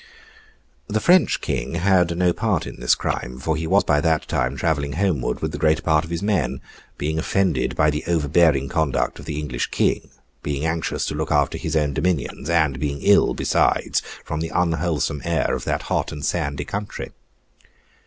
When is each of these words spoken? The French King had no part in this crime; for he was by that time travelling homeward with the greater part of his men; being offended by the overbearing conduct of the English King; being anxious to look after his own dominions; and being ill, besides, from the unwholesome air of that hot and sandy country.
The 0.87 0.99
French 0.99 1.41
King 1.41 1.75
had 1.75 2.17
no 2.17 2.33
part 2.33 2.65
in 2.65 2.79
this 2.79 2.95
crime; 2.95 3.37
for 3.37 3.55
he 3.55 3.67
was 3.67 3.83
by 3.83 4.01
that 4.01 4.27
time 4.27 4.57
travelling 4.57 4.93
homeward 4.93 5.43
with 5.43 5.51
the 5.51 5.59
greater 5.59 5.83
part 5.83 6.03
of 6.03 6.09
his 6.09 6.23
men; 6.23 6.59
being 6.97 7.19
offended 7.19 7.75
by 7.75 7.91
the 7.91 8.03
overbearing 8.07 8.67
conduct 8.67 9.19
of 9.19 9.25
the 9.25 9.37
English 9.37 9.67
King; 9.67 10.09
being 10.41 10.65
anxious 10.65 11.05
to 11.05 11.13
look 11.13 11.31
after 11.31 11.59
his 11.59 11.75
own 11.75 11.93
dominions; 11.93 12.49
and 12.49 12.79
being 12.79 13.01
ill, 13.03 13.35
besides, 13.35 14.01
from 14.25 14.39
the 14.39 14.49
unwholesome 14.49 15.21
air 15.23 15.53
of 15.53 15.65
that 15.65 15.83
hot 15.83 16.11
and 16.11 16.25
sandy 16.25 16.65
country. 16.65 17.11